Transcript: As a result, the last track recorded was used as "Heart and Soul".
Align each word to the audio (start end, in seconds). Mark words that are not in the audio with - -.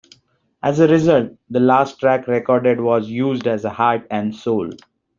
As 0.63 0.79
a 0.79 0.87
result, 0.87 1.29
the 1.51 1.59
last 1.59 1.99
track 1.99 2.25
recorded 2.25 2.79
was 2.81 3.07
used 3.07 3.45
as 3.45 3.63
"Heart 3.65 4.07
and 4.09 4.33
Soul". 4.33 4.71